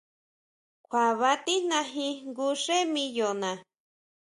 [0.89, 3.51] Kjua ba tijnajin jngu xé miyona.